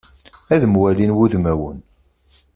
Ad 0.53 0.63
mwalin 0.73 1.15
wudmawen. 1.17 1.77